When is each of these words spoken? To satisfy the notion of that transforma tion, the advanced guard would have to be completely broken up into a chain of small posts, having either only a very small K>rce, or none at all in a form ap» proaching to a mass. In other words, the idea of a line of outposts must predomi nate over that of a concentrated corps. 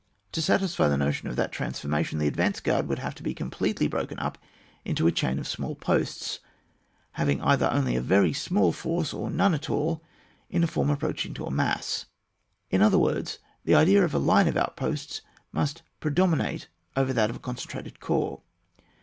To 0.31 0.41
satisfy 0.41 0.87
the 0.87 0.97
notion 0.97 1.27
of 1.29 1.35
that 1.35 1.51
transforma 1.53 2.03
tion, 2.03 2.17
the 2.17 2.25
advanced 2.25 2.63
guard 2.63 2.87
would 2.87 2.97
have 2.97 3.13
to 3.13 3.21
be 3.21 3.35
completely 3.35 3.87
broken 3.87 4.17
up 4.17 4.39
into 4.83 5.05
a 5.05 5.11
chain 5.11 5.37
of 5.37 5.47
small 5.47 5.75
posts, 5.75 6.39
having 7.11 7.39
either 7.43 7.69
only 7.71 7.95
a 7.95 8.01
very 8.01 8.33
small 8.33 8.73
K>rce, 8.73 9.13
or 9.13 9.29
none 9.29 9.53
at 9.53 9.69
all 9.69 10.01
in 10.49 10.63
a 10.63 10.65
form 10.65 10.89
ap» 10.89 11.01
proaching 11.01 11.35
to 11.35 11.45
a 11.45 11.51
mass. 11.51 12.07
In 12.71 12.81
other 12.81 12.97
words, 12.97 13.37
the 13.63 13.75
idea 13.75 14.03
of 14.03 14.15
a 14.15 14.17
line 14.17 14.47
of 14.47 14.57
outposts 14.57 15.21
must 15.51 15.83
predomi 16.01 16.39
nate 16.39 16.67
over 16.97 17.13
that 17.13 17.29
of 17.29 17.35
a 17.35 17.39
concentrated 17.39 17.99
corps. 17.99 18.41